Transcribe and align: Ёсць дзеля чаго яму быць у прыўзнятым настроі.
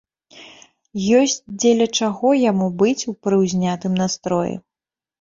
Ёсць 1.19 1.35
дзеля 1.61 1.87
чаго 2.01 2.33
яму 2.49 2.73
быць 2.83 3.07
у 3.15 3.17
прыўзнятым 3.23 3.93
настроі. 4.05 4.61